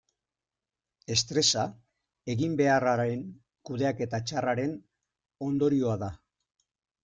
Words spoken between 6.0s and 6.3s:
da.